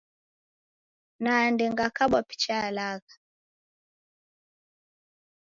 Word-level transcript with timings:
Nande 1.21 1.65
ngakabwa 1.73 2.19
picha 2.27 2.53
ya 2.61 2.71
lagha. 2.77 3.15